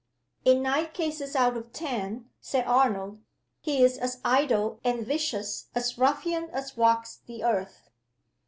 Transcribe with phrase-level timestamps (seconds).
[0.45, 3.21] "In nine cases out of ten," said Arnold,
[3.59, 7.91] "he is as idle and vicious as ruffian as walks the earth."